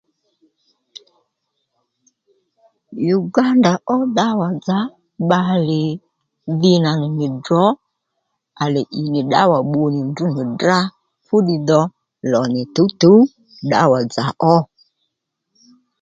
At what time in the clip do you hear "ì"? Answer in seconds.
8.99-9.01